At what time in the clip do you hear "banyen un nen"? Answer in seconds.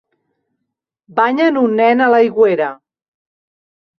1.19-2.03